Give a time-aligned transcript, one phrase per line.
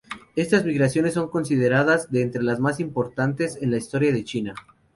[0.35, 4.55] Estas migraciones son consideradas de entre las más importantes en la historia de China.